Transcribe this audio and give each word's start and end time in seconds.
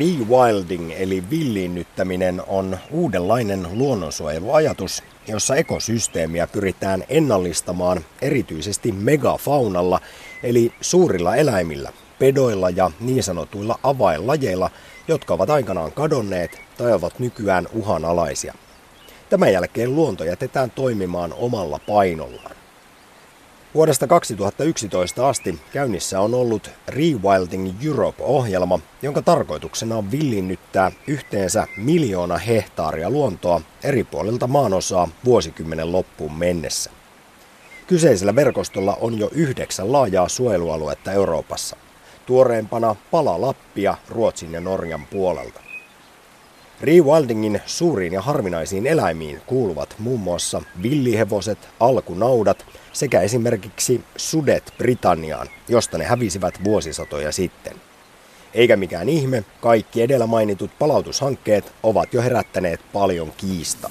Rewilding 0.00 0.92
eli 0.96 1.24
villiinnyttäminen 1.30 2.42
on 2.46 2.78
uudenlainen 2.90 3.66
luonnonsuojeluajatus, 3.72 5.02
jossa 5.28 5.56
ekosysteemiä 5.56 6.46
pyritään 6.46 7.04
ennallistamaan 7.08 8.04
erityisesti 8.22 8.92
megafaunalla 8.92 10.00
eli 10.42 10.72
suurilla 10.80 11.36
eläimillä, 11.36 11.92
pedoilla 12.18 12.70
ja 12.70 12.90
niin 13.00 13.22
sanotuilla 13.22 13.78
avainlajeilla, 13.82 14.70
jotka 15.08 15.34
ovat 15.34 15.50
aikanaan 15.50 15.92
kadonneet 15.92 16.60
tai 16.78 16.92
ovat 16.92 17.18
nykyään 17.18 17.68
uhanalaisia. 17.72 18.54
Tämän 19.30 19.52
jälkeen 19.52 19.94
luonto 19.94 20.24
jätetään 20.24 20.70
toimimaan 20.70 21.32
omalla 21.32 21.80
painollaan. 21.86 22.59
Vuodesta 23.74 24.06
2011 24.06 25.28
asti 25.28 25.58
käynnissä 25.72 26.20
on 26.20 26.34
ollut 26.34 26.70
Rewilding 26.88 27.70
Europe-ohjelma, 27.84 28.80
jonka 29.02 29.22
tarkoituksena 29.22 29.96
on 29.96 30.10
villinnyttää 30.10 30.92
yhteensä 31.06 31.66
miljoona 31.76 32.38
hehtaaria 32.38 33.10
luontoa 33.10 33.60
eri 33.84 34.04
puolilta 34.04 34.46
maanosaa 34.46 35.08
vuosikymmenen 35.24 35.92
loppuun 35.92 36.32
mennessä. 36.32 36.90
Kyseisellä 37.86 38.34
verkostolla 38.34 38.96
on 39.00 39.18
jo 39.18 39.30
yhdeksän 39.32 39.92
laajaa 39.92 40.28
suojelualuetta 40.28 41.12
Euroopassa. 41.12 41.76
Tuoreempana 42.26 42.96
pala 43.10 43.40
Lappia 43.40 43.96
Ruotsin 44.08 44.52
ja 44.52 44.60
Norjan 44.60 45.06
puolelta. 45.06 45.69
Rewildingin 46.82 47.60
suuriin 47.66 48.12
ja 48.12 48.22
harvinaisiin 48.22 48.86
eläimiin 48.86 49.40
kuuluvat 49.46 49.94
muun 49.98 50.20
muassa 50.20 50.62
villihevoset, 50.82 51.58
alkunaudat 51.80 52.66
sekä 52.92 53.20
esimerkiksi 53.20 54.04
sudet 54.16 54.74
Britanniaan, 54.78 55.46
josta 55.68 55.98
ne 55.98 56.04
hävisivät 56.04 56.64
vuosisatoja 56.64 57.32
sitten. 57.32 57.74
Eikä 58.54 58.76
mikään 58.76 59.08
ihme, 59.08 59.44
kaikki 59.60 60.02
edellä 60.02 60.26
mainitut 60.26 60.70
palautushankkeet 60.78 61.72
ovat 61.82 62.14
jo 62.14 62.22
herättäneet 62.22 62.80
paljon 62.92 63.32
kiistaa. 63.36 63.90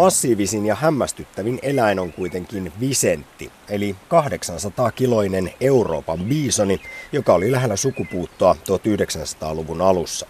Massiivisin 0.00 0.66
ja 0.66 0.74
hämmästyttävin 0.74 1.58
eläin 1.62 1.98
on 1.98 2.12
kuitenkin 2.12 2.72
Visentti, 2.80 3.52
eli 3.68 3.96
800-kiloinen 4.08 5.54
Euroopan 5.60 6.18
biisoni, 6.18 6.80
joka 7.12 7.34
oli 7.34 7.52
lähellä 7.52 7.76
sukupuuttoa 7.76 8.56
1900-luvun 8.64 9.80
alussa. 9.80 10.26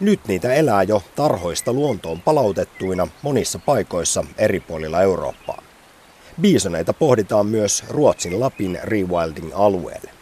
Nyt 0.00 0.20
niitä 0.28 0.54
elää 0.54 0.82
jo 0.82 1.02
tarhoista 1.16 1.72
luontoon 1.72 2.20
palautettuina 2.20 3.08
monissa 3.22 3.58
paikoissa 3.58 4.24
eri 4.38 4.60
puolilla 4.60 5.02
Eurooppaa. 5.02 5.62
Biisoneita 6.40 6.92
pohditaan 6.92 7.46
myös 7.46 7.84
Ruotsin 7.88 8.40
Lapin 8.40 8.78
rewilding-alueelle. 8.82 10.19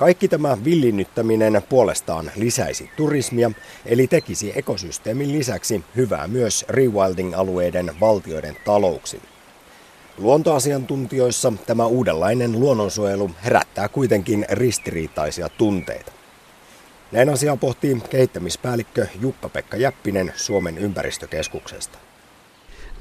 Kaikki 0.00 0.28
tämä 0.28 0.58
villinnyttäminen 0.64 1.62
puolestaan 1.68 2.30
lisäisi 2.36 2.90
turismia, 2.96 3.50
eli 3.86 4.06
tekisi 4.06 4.52
ekosysteemin 4.56 5.32
lisäksi 5.32 5.84
hyvää 5.96 6.28
myös 6.28 6.64
rewilding-alueiden 6.68 8.00
valtioiden 8.00 8.56
talouksille. 8.64 9.24
Luontoasiantuntijoissa 10.18 11.52
tämä 11.66 11.86
uudenlainen 11.86 12.60
luonnonsuojelu 12.60 13.30
herättää 13.44 13.88
kuitenkin 13.88 14.46
ristiriitaisia 14.50 15.48
tunteita. 15.48 16.12
Näin 17.12 17.28
asiaa 17.28 17.56
pohtii 17.56 18.02
kehittämispäällikkö 18.10 19.06
Jukka-Pekka 19.20 19.76
Jäppinen 19.76 20.32
Suomen 20.36 20.78
ympäristökeskuksesta. 20.78 21.98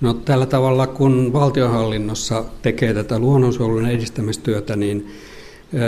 No 0.02 0.14
tällä 0.14 0.46
tavalla, 0.46 0.88
kun 0.88 1.34
valtionhallinnossa 1.34 2.46
tekee 2.62 2.94
tätä 2.94 3.20
luonnonsuojelun 3.20 3.90
edistämistyötä, 3.90 4.76
niin 4.76 5.12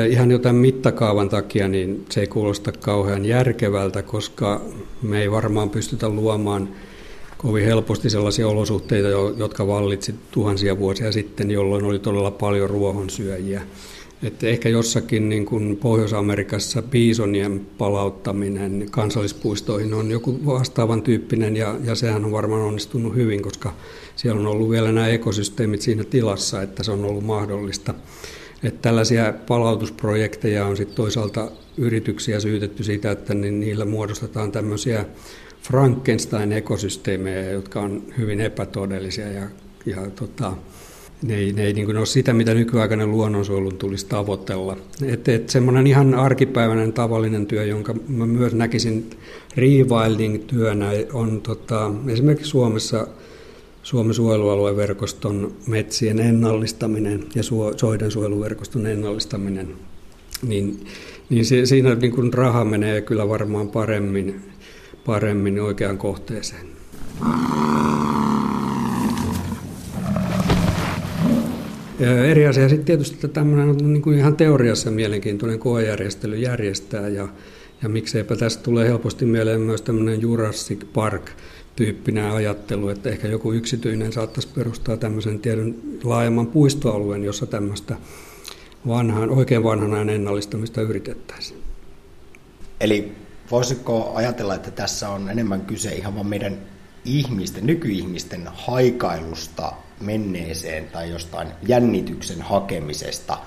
ihan 0.10 0.32
jotain 0.32 0.56
mittakaavan 0.56 1.30
takia 1.30 1.68
niin 1.68 2.06
se 2.10 2.22
ei 2.22 2.28
kuulosta 2.28 2.72
kauhean 2.72 3.26
järkevältä, 3.26 4.02
koska 4.02 4.62
me 5.02 5.22
ei 5.22 5.32
varmaan 5.32 5.70
pystytä 5.70 6.10
luomaan 6.10 6.70
kovin 7.38 7.66
helposti 7.66 8.10
sellaisia 8.10 8.48
olosuhteita, 8.48 9.08
jotka 9.38 9.68
vallitsi 9.68 10.16
tuhansia 10.32 10.80
vuosia 10.80 11.12
sitten, 11.12 11.52
jolloin 11.52 11.86
oli 11.86 12.00
todella 12.00 12.32
paljon 12.32 12.70
ruohonsyöjiä. 12.70 13.62
Että 14.24 14.48
ehkä 14.48 14.70
jossakin 14.70 15.30
niin 15.30 15.46
kuin 15.46 15.78
Pohjois-Amerikassa 15.78 16.82
biisonien 16.82 17.62
palauttaminen 17.78 18.88
kansallispuistoihin 18.92 19.94
on 19.94 20.12
joku 20.12 20.40
vastaavan 20.46 21.02
tyyppinen 21.02 21.56
ja, 21.56 21.76
ja 21.84 21.96
sehän 21.96 22.26
on 22.26 22.32
varmaan 22.32 22.62
onnistunut 22.62 23.16
hyvin, 23.16 23.42
koska 23.42 23.74
siellä 24.16 24.40
on 24.42 24.48
ollut 24.48 24.70
vielä 24.70 24.92
nämä 24.92 25.08
ekosysteemit 25.08 25.82
siinä 25.82 26.04
tilassa, 26.04 26.62
että 26.62 26.84
se 26.84 26.92
on 26.92 27.06
ollut 27.06 27.24
mahdollista. 27.24 27.94
Että 28.64 28.82
tällaisia 28.82 29.34
palautusprojekteja 29.48 30.66
on 30.66 30.78
sitten 30.78 30.96
toisaalta 30.96 31.52
yrityksiä 31.78 32.40
syytetty 32.40 32.84
siitä, 32.84 33.12
että 33.12 33.34
niillä 33.34 33.86
muodostetaan 33.86 34.52
tämmöisiä 34.52 35.06
Frankenstein-ekosysteemejä, 35.62 37.52
jotka 37.52 37.82
on 37.82 38.04
hyvin 38.18 38.42
epätodellisia 38.42 39.32
ja, 39.32 39.48
ja 39.86 39.98
tota, 40.16 40.54
ne 41.24 41.36
ei, 41.36 41.54
ne 41.54 41.64
ei 41.64 41.74
niin 41.74 41.98
ole 41.98 42.06
sitä, 42.06 42.34
mitä 42.34 42.54
nykyaikainen 42.54 43.12
luonnonsuojelun 43.12 43.78
tulisi 43.78 44.06
tavoitella. 44.06 44.78
Että 45.06 45.32
et 45.32 45.50
semmoinen 45.50 45.88
ihan 45.88 46.14
arkipäiväinen 46.14 46.94
tavallinen 46.94 47.46
työ, 47.46 47.66
jonka 47.66 47.96
mä 48.08 48.26
myös 48.26 48.54
näkisin 48.54 49.10
rewilding-työnä, 49.58 50.90
on 51.14 51.42
tota, 51.42 51.92
esimerkiksi 52.08 52.50
Suomessa 52.50 53.08
Suomen 53.84 54.14
suojelualueverkoston 54.14 55.56
metsien 55.68 56.20
ennallistaminen 56.20 57.24
ja 57.36 57.44
soiden 57.78 58.12
suojeluverkoston 58.12 58.88
ennallistaminen, 58.88 59.68
niin, 60.48 60.86
niin 61.30 61.46
siinä 61.46 61.96
niin 61.96 62.12
kuin 62.12 62.34
raha 62.34 62.66
menee 62.66 63.02
kyllä 63.02 63.30
varmaan 63.30 63.70
paremmin, 63.70 64.42
paremmin 65.06 65.62
oikeaan 65.62 65.98
kohteeseen. 65.98 66.66
Eri 72.30 72.48
asia 72.48 72.70
sitten 72.70 72.86
tietysti 72.86 73.16
että 73.16 73.28
tämmöinen 73.28 73.70
on 73.70 73.94
niin 73.94 74.02
kuin 74.02 74.18
ihan 74.18 74.36
teoriassa 74.36 74.92
mielenkiintoinen 74.92 75.60
koejärjestely 75.60 76.38
järjestää 76.38 77.08
ja, 77.08 77.28
ja 77.84 77.90
mikseipä 77.90 78.36
tästä 78.36 78.64
tulee 78.64 78.88
helposti 78.88 79.26
mieleen 79.26 79.62
myös 79.62 79.82
tämmöinen 79.82 80.22
Jurassic 80.22 80.80
Park 80.94 81.32
tyyppinen 81.76 82.32
ajattelu, 82.32 82.90
että 82.90 83.10
ehkä 83.10 83.28
joku 83.28 83.52
yksityinen 83.52 84.14
saattaisi 84.14 84.48
perustaa 84.56 84.98
tämmöisen 84.98 85.40
tiedon 85.40 85.76
laajemman 86.04 86.48
puistoalueen, 86.48 87.24
jossa 87.24 87.46
tämmöistä 87.46 87.96
vanhan, 88.88 89.30
oikein 89.30 89.64
vanhan 89.64 90.10
ennallistamista 90.10 90.82
yritettäisiin. 90.82 91.64
Eli 92.80 93.12
voisiko 93.52 94.12
ajatella, 94.16 94.56
että 94.56 94.72
tässä 94.72 95.10
on 95.10 95.30
enemmän 95.30 95.62
kyse 95.62 95.96
ihan 95.96 96.16
vain 96.16 96.28
meidän 96.28 96.58
ihmisten, 97.06 97.66
nykyihmisten 97.66 98.48
haikailusta 98.54 99.74
menneeseen 100.02 100.86
tai 100.86 101.10
jostain 101.10 101.48
jännityksen 101.68 102.42
hakemisesta, 102.42 103.38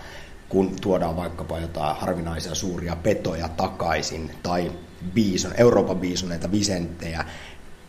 kun 0.49 0.77
tuodaan 0.81 1.17
vaikkapa 1.17 1.59
jotain 1.59 1.97
harvinaisia 1.97 2.55
suuria 2.55 2.97
petoja 2.97 3.49
takaisin 3.49 4.31
tai 4.43 4.73
biison, 5.15 5.53
Euroopan 5.57 5.99
biisoneita, 5.99 6.53
visenttejä, 6.53 7.25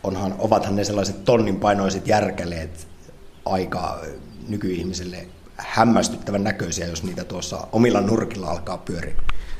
onhan, 0.02 0.34
ovathan 0.38 0.76
ne 0.76 0.84
sellaiset 0.84 1.24
tonnin 1.24 1.56
painoiset 1.56 2.08
järkeleet 2.08 2.88
aika 3.44 4.00
nykyihmiselle 4.48 5.26
hämmästyttävän 5.56 6.44
näköisiä, 6.44 6.86
jos 6.86 7.04
niitä 7.04 7.24
tuossa 7.24 7.66
omilla 7.72 8.00
nurkilla 8.00 8.46
alkaa 8.46 8.78
pyöriä. 8.78 9.14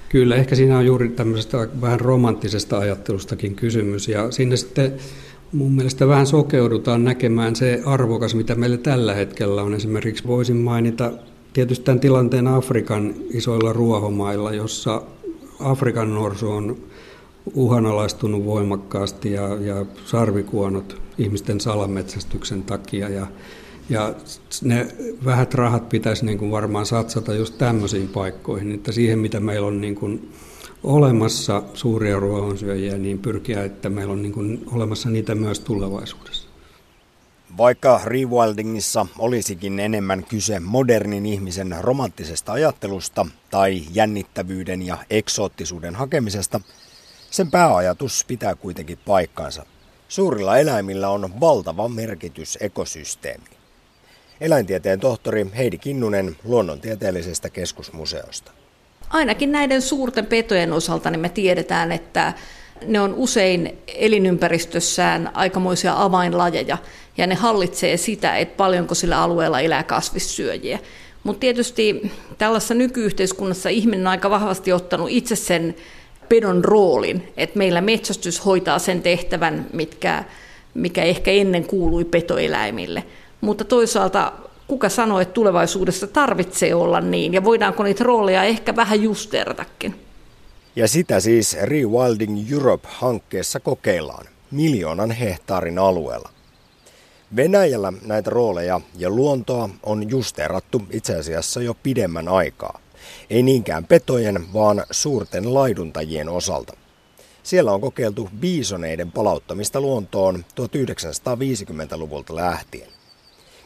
Kyllä, 0.08 0.36
ehkä 0.36 0.54
siinä 0.54 0.78
on 0.78 0.86
juuri 0.86 1.08
tämmöisestä 1.08 1.69
vähän 1.80 2.00
romanttisesta 2.00 2.78
ajattelustakin 2.78 3.54
kysymys, 3.54 4.08
ja 4.08 4.30
sinne 4.30 4.56
sitten 4.56 4.94
mun 5.52 5.72
mielestä 5.72 6.08
vähän 6.08 6.26
sokeudutaan 6.26 7.04
näkemään 7.04 7.56
se 7.56 7.82
arvokas, 7.86 8.34
mitä 8.34 8.54
meillä 8.54 8.77
tällä 8.77 9.15
hetkellä 9.15 9.62
on. 9.62 9.74
Esimerkiksi 9.74 10.27
voisin 10.27 10.56
mainita 10.56 11.12
tietysti 11.53 11.84
tämän 11.84 12.00
tilanteen 12.00 12.47
Afrikan 12.47 13.15
isoilla 13.30 13.72
ruohomailla, 13.72 14.53
jossa 14.53 15.03
Afrikan 15.60 16.15
norsu 16.15 16.50
on 16.50 16.77
uhanalaistunut 17.54 18.45
voimakkaasti 18.45 19.33
ja, 19.33 19.54
ja 19.54 19.87
sarvikuonot 20.04 21.03
ihmisten 21.19 21.60
salametsästyksen 21.60 22.63
takia. 22.63 23.09
Ja, 23.09 23.27
ja 23.89 24.15
ne 24.63 24.89
vähät 25.25 25.54
rahat 25.54 25.89
pitäisi 25.89 26.27
niin 26.27 26.39
kuin 26.39 26.51
varmaan 26.51 26.87
satsata 26.87 27.34
just 27.34 27.59
tämmöisiin 27.59 28.09
paikkoihin, 28.09 28.72
että 28.72 28.93
siihen 28.93 29.19
mitä 29.19 29.41
meillä 29.41 29.66
on 29.66 29.81
niin 29.81 29.95
kuin 29.95 30.33
olemassa 30.84 31.63
suuria 31.75 32.21
ruohonsyöjiä, 32.21 32.98
niin 32.98 33.19
pyrkiä, 33.19 33.65
että 33.65 33.91
meillä 33.91 34.13
on 34.13 34.22
niin 34.22 34.33
kuin 34.33 34.65
olemassa 34.72 35.10
niitä 35.10 35.34
myös 35.34 35.60
tulevaisuudessa. 35.60 36.49
Vaikka 37.59 38.01
rewildingissa 38.04 39.07
olisikin 39.19 39.81
enemmän 39.81 40.25
kyse 40.25 40.60
modernin 40.60 41.27
ihmisen 41.27 41.77
romanttisesta 41.81 42.53
ajattelusta 42.53 43.27
tai 43.51 43.83
jännittävyyden 43.92 44.83
ja 44.83 44.99
eksoottisuuden 45.10 45.95
hakemisesta, 45.95 46.60
sen 47.31 47.51
pääajatus 47.51 48.25
pitää 48.28 48.55
kuitenkin 48.55 48.99
paikkansa. 49.07 49.67
Suurilla 50.09 50.59
eläimillä 50.59 51.09
on 51.09 51.41
valtava 51.41 51.89
merkitys 51.89 52.59
ekosysteemiin. 52.61 53.57
Eläintieteen 54.41 55.01
tohtori 55.01 55.47
Heidi 55.57 55.78
Kinnunen 55.78 56.37
Luonnontieteellisestä 56.45 57.51
keskusmuseosta. 57.51 58.53
Ainakin 59.11 59.53
näiden 59.53 59.83
suurten 59.83 60.27
petojen 60.27 60.73
osalta 60.73 61.11
niin 61.11 61.21
me 61.21 61.28
tiedetään, 61.28 61.93
että 61.93 62.33
ne 62.87 63.01
on 63.01 63.15
usein 63.15 63.78
elinympäristössään 63.87 65.31
aikamoisia 65.34 66.03
avainlajeja, 66.03 66.78
ja 67.17 67.27
ne 67.27 67.34
hallitsee 67.34 67.97
sitä, 67.97 68.37
että 68.37 68.57
paljonko 68.57 68.95
sillä 68.95 69.23
alueella 69.23 69.61
elää 69.61 69.83
kasvissyöjiä. 69.83 70.78
Mutta 71.25 71.41
tietysti 71.41 72.13
tällaisessa 72.39 72.75
nykyyhteiskunnassa 72.75 73.69
ihminen 73.69 74.01
on 74.01 74.11
aika 74.11 74.31
vahvasti 74.31 74.73
ottanut 74.73 75.11
itse 75.11 75.37
sen 75.37 75.77
pedon 76.28 76.65
roolin, 76.65 77.33
että 77.37 77.59
meillä 77.59 77.81
metsästys 77.81 78.45
hoitaa 78.45 78.78
sen 78.78 79.03
tehtävän, 79.03 79.67
mitkä, 79.73 80.25
mikä 80.75 81.03
ehkä 81.03 81.31
ennen 81.31 81.65
kuului 81.65 82.05
petoeläimille. 82.05 83.05
Mutta 83.41 83.65
toisaalta 83.65 84.33
kuka 84.67 84.89
sanoo, 84.89 85.21
että 85.21 85.34
tulevaisuudessa 85.34 86.07
tarvitsee 86.07 86.75
olla 86.75 87.01
niin, 87.01 87.34
ja 87.34 87.45
voidaanko 87.45 87.83
niitä 87.83 88.05
rooleja 88.05 88.45
ehkä 88.45 88.77
vähän 88.77 89.03
justeratakin. 89.03 89.95
Ja 90.77 90.89
sitä 90.89 91.21
siis 91.21 91.57
Rewilding 91.63 92.53
Europe-hankkeessa 92.53 93.61
kokeillaan 93.61 94.27
miljoonan 94.51 95.11
hehtaarin 95.11 95.78
alueella. 95.78 96.31
Venäjällä 97.37 97.93
näitä 98.07 98.31
rooleja 98.31 98.81
ja 98.99 99.11
luontoa 99.11 99.71
on 99.83 100.11
justeerattu 100.11 100.83
itse 100.91 101.17
asiassa 101.17 101.63
jo 101.63 101.75
pidemmän 101.83 102.28
aikaa. 102.28 102.81
Ei 103.30 103.42
niinkään 103.42 103.84
petojen, 103.84 104.53
vaan 104.53 104.84
suurten 104.91 105.54
laiduntajien 105.54 106.28
osalta. 106.28 106.76
Siellä 107.42 107.72
on 107.72 107.80
kokeiltu 107.80 108.30
biisoneiden 108.41 109.12
palauttamista 109.12 109.80
luontoon 109.80 110.44
1950-luvulta 110.60 112.36
lähtien. 112.36 112.88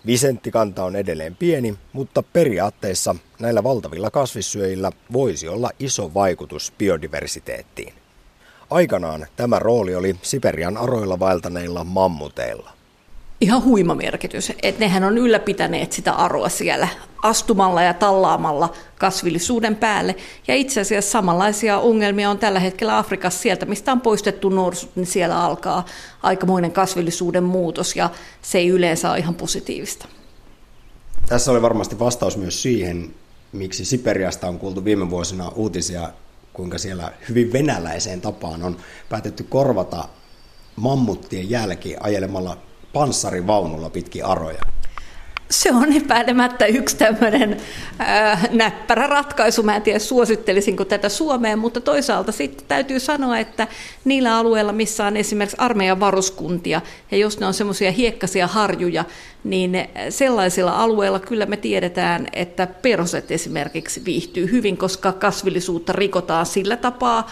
Visenttikanta 0.06 0.84
on 0.84 0.96
edelleen 0.96 1.37
pieni, 1.37 1.75
mutta 1.92 2.22
periaatteessa 2.22 3.16
näillä 3.38 3.62
valtavilla 3.62 4.10
kasvissyöjillä 4.10 4.92
voisi 5.12 5.48
olla 5.48 5.70
iso 5.78 6.14
vaikutus 6.14 6.72
biodiversiteettiin. 6.78 7.94
Aikanaan 8.70 9.26
tämä 9.37 9.58
rooli 9.58 9.94
oli 9.94 10.16
Siperian 10.22 10.76
aroilla 10.76 11.19
vaeltaneilla 11.19 11.84
mammuteilla 11.84 12.80
ihan 13.40 13.64
huima 13.64 13.94
merkitys. 13.94 14.52
Että 14.62 14.81
nehän 14.81 15.04
on 15.04 15.19
ylläpitäneet 15.19 15.92
sitä 15.92 16.12
aroa 16.12 16.48
siellä 16.48 16.88
astumalla 17.22 17.82
ja 17.82 17.94
tallaamalla 17.94 18.72
kasvillisuuden 18.98 19.76
päälle. 19.76 20.16
Ja 20.48 20.54
itse 20.54 20.81
asiassa 20.81 21.10
samanlaisia 21.10 21.78
ongelmia 21.78 22.31
on 22.31 22.38
tällä 22.38 22.60
hetkellä 22.60 22.98
Afrikassa 22.98 23.40
sieltä, 23.40 23.66
mistä 23.66 23.92
on 23.92 24.00
poistettu 24.00 24.48
norsut, 24.48 24.96
niin 24.96 25.06
siellä 25.06 25.44
alkaa 25.44 25.84
aikamoinen 26.22 26.72
kasvillisuuden 26.72 27.44
muutos 27.44 27.96
ja 27.96 28.10
se 28.42 28.58
ei 28.58 28.69
yleensä 28.69 29.10
ole 29.10 29.19
ihan 29.19 29.34
positiivista. 29.34 30.08
Tässä 31.28 31.50
oli 31.50 31.62
varmasti 31.62 31.98
vastaus 31.98 32.37
myös 32.37 32.62
siihen, 32.62 33.14
miksi 33.52 33.84
Siperiasta 33.84 34.48
on 34.48 34.58
kuultu 34.58 34.84
viime 34.84 35.10
vuosina 35.10 35.48
uutisia, 35.48 36.10
kuinka 36.52 36.78
siellä 36.78 37.12
hyvin 37.28 37.52
venäläiseen 37.52 38.20
tapaan 38.20 38.62
on 38.62 38.76
päätetty 39.08 39.42
korvata 39.42 40.08
mammuttien 40.76 41.50
jälki 41.50 41.96
ajelemalla 42.00 42.56
panssarivaunulla 42.92 43.90
pitkin 43.90 44.25
aroja? 44.25 44.60
Se 45.50 45.72
on 45.72 45.92
epäilemättä 45.92 46.66
yksi 46.66 46.96
tämmöinen 46.96 47.56
äh, 48.00 48.50
näppärä 48.50 49.06
ratkaisu. 49.06 49.62
Mä 49.62 49.76
en 49.76 49.82
tiedä, 49.82 49.98
suosittelisinko 49.98 50.84
tätä 50.84 51.08
Suomeen, 51.08 51.58
mutta 51.58 51.81
toisaalta 51.81 52.32
sitten 52.32 52.66
täytyy 52.69 53.00
sanoa, 53.00 53.38
että 53.38 53.69
niillä 54.04 54.37
alueilla, 54.37 54.72
missä 54.72 55.06
on 55.06 55.16
esimerkiksi 55.16 55.56
armeijan 55.60 56.00
varuskuntia, 56.00 56.81
ja 57.10 57.19
jos 57.19 57.40
ne 57.40 57.46
on 57.46 57.54
semmoisia 57.54 57.92
hiekkaisia 57.92 58.46
harjuja, 58.46 59.04
niin 59.44 59.76
sellaisilla 60.10 60.82
alueilla 60.82 61.20
kyllä 61.20 61.46
me 61.46 61.56
tiedetään, 61.56 62.26
että 62.32 62.66
perhoset 62.66 63.31
esimerkiksi 63.31 64.04
viihtyy 64.04 64.50
hyvin, 64.50 64.76
koska 64.76 65.12
kasvillisuutta 65.12 65.92
rikotaan 65.92 66.46
sillä 66.46 66.76
tapaa, 66.76 67.31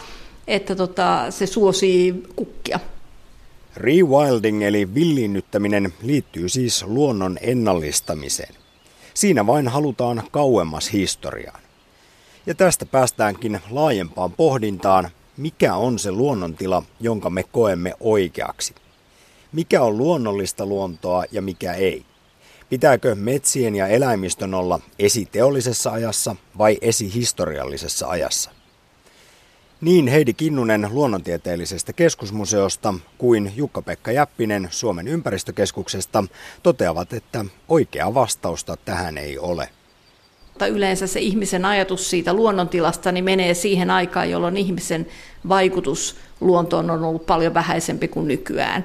että 0.49 0.76
tota, 0.76 1.26
se 1.31 1.46
suosii 1.46 2.22
kukkia. 2.37 2.81
Rewilding 3.79 4.65
eli 4.65 4.95
villinnyttäminen 4.95 5.93
liittyy 6.03 6.49
siis 6.49 6.85
luonnon 6.87 7.39
ennallistamiseen. 7.41 8.55
Siinä 9.15 9.47
vain 9.47 9.69
halutaan 9.69 10.23
kauemmas 10.31 10.93
historiaan. 10.93 11.61
Ja 12.47 12.55
tästä 12.55 12.87
päästäänkin 12.87 13.61
laajempaan 13.71 14.33
pohdintaan, 14.33 15.11
mikä 15.37 15.75
on 15.75 15.99
se 15.99 16.13
luonnontila, 16.13 16.83
jonka 17.01 17.31
me 17.31 17.43
koemme 17.43 17.95
oikeaksi. 18.01 18.75
Mikä 19.53 19.83
on 19.83 19.99
luonnollista 19.99 20.67
luontoa 20.67 21.25
ja 21.33 21.43
mikä 21.43 21.73
ei? 21.73 22.05
Pitääkö 22.69 23.15
metsien 23.15 23.75
ja 23.75 23.87
eläimistön 23.87 24.55
olla 24.55 24.81
esiteollisessa 24.99 25.91
ajassa 25.91 26.37
vai 26.59 26.79
esihistoriallisessa 26.81 28.09
ajassa? 28.09 28.57
Niin 29.81 30.07
Heidi 30.07 30.35
Kinnunen 30.35 30.89
luonnontieteellisestä 30.91 31.93
keskusmuseosta 31.93 32.95
kuin 33.19 33.53
Jukka-Pekka 33.57 34.13
Jäppinen 34.13 34.69
Suomen 34.71 35.09
ympäristökeskuksesta 35.09 36.25
toteavat, 36.63 37.13
että 37.13 37.45
oikea 37.69 38.15
vastausta 38.15 38.77
tähän 38.77 39.19
ei 39.19 39.39
ole. 39.39 39.69
Yleensä 40.71 41.07
se 41.07 41.21
ihmisen 41.21 41.65
ajatus 41.65 42.11
siitä 42.11 42.35
luonnontilasta 42.35 43.13
niin 43.13 43.25
menee 43.25 43.55
siihen 43.55 43.91
aikaan, 43.91 44.31
jolloin 44.31 44.57
ihmisen 44.57 45.07
vaikutus 45.49 46.17
luontoon 46.41 46.91
on 46.91 47.05
ollut 47.05 47.27
paljon 47.27 47.55
vähäisempi 47.55 48.09
kuin 48.09 48.29
nykyään. 48.29 48.85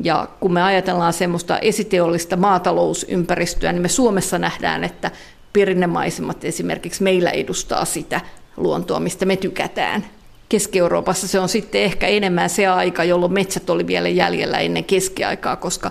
Ja 0.00 0.28
kun 0.40 0.52
me 0.52 0.62
ajatellaan 0.62 1.12
semmoista 1.12 1.58
esiteollista 1.58 2.36
maatalousympäristöä, 2.36 3.72
niin 3.72 3.82
me 3.82 3.88
Suomessa 3.88 4.38
nähdään, 4.38 4.84
että 4.84 5.10
perinnemaisemat 5.52 6.44
esimerkiksi 6.44 7.02
meillä 7.02 7.30
edustaa 7.30 7.84
sitä 7.84 8.20
luontoa, 8.56 9.00
mistä 9.00 9.24
me 9.26 9.36
tykätään. 9.36 10.04
Keski-Euroopassa 10.48 11.28
se 11.28 11.40
on 11.40 11.48
sitten 11.48 11.82
ehkä 11.82 12.06
enemmän 12.06 12.50
se 12.50 12.66
aika, 12.66 13.04
jolloin 13.04 13.32
metsät 13.32 13.70
oli 13.70 13.86
vielä 13.86 14.08
jäljellä 14.08 14.58
ennen 14.58 14.84
keskiaikaa, 14.84 15.56
koska 15.56 15.90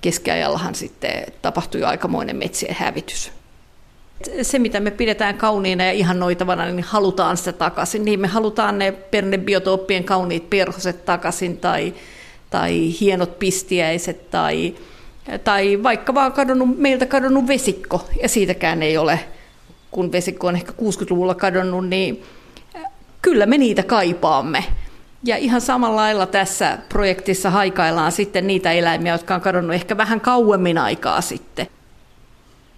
keskiajallahan 0.00 0.74
sitten 0.74 1.24
tapahtui 1.42 1.84
aikamoinen 1.84 2.36
metsien 2.36 2.74
hävitys. 2.74 3.32
Se, 4.42 4.58
mitä 4.58 4.80
me 4.80 4.90
pidetään 4.90 5.34
kauniina 5.38 5.84
ja 5.84 5.92
ihannoitavana, 5.92 6.66
niin 6.66 6.84
halutaan 6.84 7.36
sitä 7.36 7.52
takaisin. 7.52 8.04
Niin 8.04 8.20
me 8.20 8.28
halutaan 8.28 8.78
ne 8.78 8.92
pernebiotooppien 8.92 10.04
kauniit 10.04 10.50
perhoset 10.50 11.04
takaisin 11.04 11.56
tai, 11.56 11.94
tai 12.50 12.94
hienot 13.00 13.38
pistiäiset 13.38 14.30
tai, 14.30 14.74
tai 15.44 15.82
vaikka 15.82 16.14
vaan 16.14 16.32
kadonnut, 16.32 16.78
meiltä 16.78 17.06
kadonnut 17.06 17.46
vesikko 17.46 18.08
ja 18.22 18.28
siitäkään 18.28 18.82
ei 18.82 18.96
ole, 18.96 19.20
kun 19.90 20.12
vesikko 20.12 20.46
on 20.46 20.56
ehkä 20.56 20.72
60-luvulla 20.72 21.34
kadonnut, 21.34 21.88
niin 21.88 22.22
kyllä 23.22 23.46
me 23.46 23.58
niitä 23.58 23.82
kaipaamme. 23.82 24.64
Ja 25.24 25.36
ihan 25.36 25.60
samalla 25.60 25.96
lailla 25.96 26.26
tässä 26.26 26.78
projektissa 26.88 27.50
haikaillaan 27.50 28.12
sitten 28.12 28.46
niitä 28.46 28.72
eläimiä, 28.72 29.12
jotka 29.12 29.34
on 29.34 29.40
kadonnut 29.40 29.74
ehkä 29.74 29.96
vähän 29.96 30.20
kauemmin 30.20 30.78
aikaa 30.78 31.20
sitten. 31.20 31.66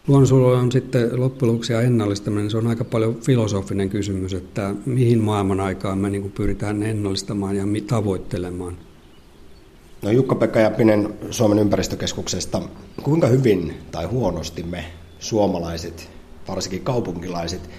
Luonnonsuojelu 0.08 0.48
on 0.48 0.72
sitten 0.72 1.20
loppujen 1.20 1.52
lopuksi 1.52 1.72
ja 1.72 1.80
ennallistaminen, 1.80 2.50
se 2.50 2.56
on 2.56 2.66
aika 2.66 2.84
paljon 2.84 3.14
filosofinen 3.20 3.90
kysymys, 3.90 4.34
että 4.34 4.74
mihin 4.86 5.18
maailman 5.18 5.60
aikaan 5.60 5.98
me 5.98 6.10
niin 6.10 6.32
pyritään 6.32 6.82
ennallistamaan 6.82 7.56
ja 7.56 7.64
tavoittelemaan. 7.86 8.76
No 10.02 10.10
Jukka-Pekka 10.10 10.60
Jäppinen 10.60 11.14
Suomen 11.30 11.58
ympäristökeskuksesta, 11.58 12.62
kuinka 13.02 13.26
hyvin 13.26 13.74
tai 13.90 14.04
huonosti 14.06 14.62
me 14.62 14.84
suomalaiset, 15.18 16.10
varsinkin 16.48 16.80
kaupunkilaiset, 16.80 17.70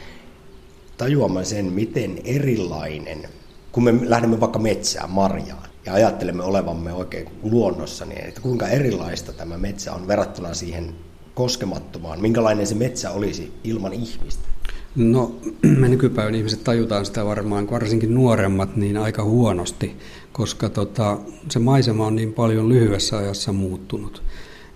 tajuamaan 0.97 1.45
sen, 1.45 1.65
miten 1.65 2.19
erilainen, 2.23 3.29
kun 3.71 3.83
me 3.83 3.93
lähdemme 4.03 4.39
vaikka 4.39 4.59
metsään, 4.59 5.09
marjaan, 5.09 5.69
ja 5.85 5.93
ajattelemme 5.93 6.43
olevamme 6.43 6.93
oikein 6.93 7.29
luonnossa, 7.43 8.05
niin 8.05 8.25
että 8.25 8.41
kuinka 8.41 8.67
erilaista 8.67 9.33
tämä 9.33 9.57
metsä 9.57 9.93
on 9.93 10.07
verrattuna 10.07 10.53
siihen 10.53 10.95
koskemattomaan, 11.33 12.21
minkälainen 12.21 12.67
se 12.67 12.75
metsä 12.75 13.11
olisi 13.11 13.53
ilman 13.63 13.93
ihmistä? 13.93 14.47
No 14.95 15.35
me 15.79 15.87
nykypäivän 15.87 16.35
ihmiset 16.35 16.63
tajutaan 16.63 17.05
sitä 17.05 17.25
varmaan, 17.25 17.71
varsinkin 17.71 18.13
nuoremmat, 18.13 18.75
niin 18.75 18.97
aika 18.97 19.23
huonosti, 19.23 19.95
koska 20.31 20.69
tota, 20.69 21.17
se 21.49 21.59
maisema 21.59 22.07
on 22.07 22.15
niin 22.15 22.33
paljon 22.33 22.69
lyhyessä 22.69 23.17
ajassa 23.17 23.53
muuttunut. 23.53 24.23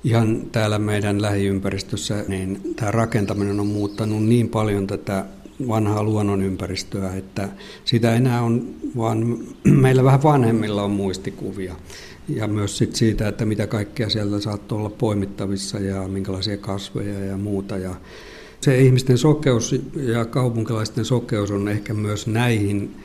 Ihan 0.03 0.41
täällä 0.51 0.79
meidän 0.79 1.21
lähiympäristössä 1.21 2.25
niin 2.27 2.61
tämä 2.75 2.91
rakentaminen 2.91 3.59
on 3.59 3.67
muuttanut 3.67 4.23
niin 4.23 4.49
paljon 4.49 4.88
tätä 4.88 5.25
vanhaa 5.68 6.04
luonnonympäristöä, 6.04 7.13
että 7.13 7.50
sitä 7.86 8.16
enää 8.16 8.42
on, 8.42 8.75
vaan 8.98 9.38
meillä 9.63 10.04
vähän 10.04 10.24
vanhemmilla 10.24 10.84
on 10.84 10.92
muistikuvia. 10.92 11.75
Ja 12.28 12.48
myös 12.48 12.78
sit 12.78 12.96
siitä, 12.96 13.28
että 13.28 13.46
mitä 13.46 13.68
kaikkea 13.68 14.10
sieltä 14.10 14.39
saattoi 14.39 14.78
olla 14.78 14.89
poimittavissa 14.89 15.80
ja 15.80 16.08
minkälaisia 16.08 16.58
kasveja 16.58 17.25
ja 17.25 17.38
muuta. 17.38 17.78
Ja 17.78 17.96
se 18.62 18.82
ihmisten 18.82 19.18
sokeus 19.18 19.75
ja 19.96 20.25
kaupunkilaisten 20.25 21.06
sokeus 21.06 21.51
on 21.51 21.68
ehkä 21.68 21.94
myös 21.94 22.28
näihin 22.28 22.96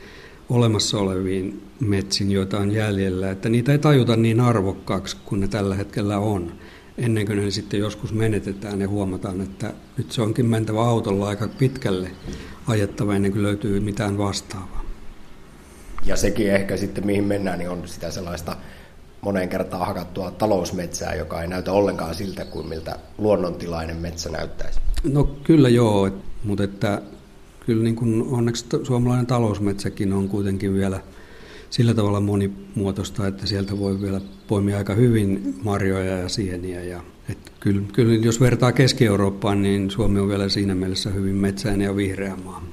olemassa 0.49 0.97
oleviin 0.97 1.61
metsiin, 1.79 2.31
joita 2.31 2.57
on 2.57 2.71
jäljellä, 2.71 3.31
että 3.31 3.49
niitä 3.49 3.71
ei 3.71 3.79
tajuta 3.79 4.15
niin 4.15 4.39
arvokkaaksi 4.39 5.17
kuin 5.25 5.41
ne 5.41 5.47
tällä 5.47 5.75
hetkellä 5.75 6.19
on. 6.19 6.51
Ennen 6.97 7.25
kuin 7.25 7.43
ne 7.43 7.51
sitten 7.51 7.79
joskus 7.79 8.13
menetetään 8.13 8.81
ja 8.81 8.87
huomataan, 8.87 9.41
että 9.41 9.73
nyt 9.97 10.11
se 10.11 10.21
onkin 10.21 10.45
mentävä 10.45 10.81
autolla 10.81 11.27
aika 11.27 11.47
pitkälle 11.47 12.11
ajettava 12.67 13.15
ennen 13.15 13.31
kuin 13.31 13.43
löytyy 13.43 13.79
mitään 13.79 14.17
vastaavaa. 14.17 14.85
Ja 16.05 16.15
sekin 16.15 16.51
ehkä 16.51 16.77
sitten 16.77 17.05
mihin 17.05 17.23
mennään, 17.23 17.59
niin 17.59 17.69
on 17.69 17.87
sitä 17.87 18.11
sellaista 18.11 18.57
moneen 19.21 19.49
kertaan 19.49 19.87
hakattua 19.87 20.31
talousmetsää, 20.31 21.15
joka 21.15 21.41
ei 21.41 21.47
näytä 21.47 21.71
ollenkaan 21.71 22.15
siltä 22.15 22.45
kuin 22.45 22.67
miltä 22.67 22.99
luonnontilainen 23.17 23.97
metsä 23.97 24.29
näyttäisi. 24.29 24.79
No 25.03 25.23
kyllä 25.23 25.69
joo, 25.69 26.11
mutta 26.43 26.63
että 26.63 27.01
kyllä 27.65 27.83
niin 27.83 27.95
kuin 27.95 28.25
onneksi 28.31 28.65
suomalainen 28.83 29.25
talousmetsäkin 29.25 30.13
on 30.13 30.29
kuitenkin 30.29 30.73
vielä 30.73 30.99
sillä 31.69 31.93
tavalla 31.93 32.19
monimuotoista, 32.19 33.27
että 33.27 33.45
sieltä 33.47 33.79
voi 33.79 34.01
vielä 34.01 34.21
poimia 34.47 34.77
aika 34.77 34.93
hyvin 34.93 35.55
marjoja 35.63 36.17
ja 36.17 36.29
sieniä. 36.29 36.83
Ja, 36.83 37.03
että 37.29 37.51
kyllä, 37.59 37.81
kyllä 37.93 38.15
jos 38.15 38.39
vertaa 38.39 38.71
Keski-Eurooppaan, 38.71 39.61
niin 39.61 39.91
Suomi 39.91 40.19
on 40.19 40.29
vielä 40.29 40.49
siinä 40.49 40.75
mielessä 40.75 41.09
hyvin 41.09 41.35
metsäinen 41.35 41.85
ja 41.85 41.95
vihreä 41.95 42.35
maa. 42.35 42.64